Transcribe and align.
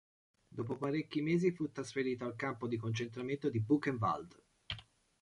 Dopo 0.47 0.77
parecchi 0.77 1.21
mesi 1.21 1.51
fu 1.51 1.69
trasferito 1.71 2.25
al 2.25 2.33
Campo 2.35 2.65
di 2.65 2.75
concentramento 2.75 3.51
di 3.51 3.61
Buchenwald. 3.61 4.43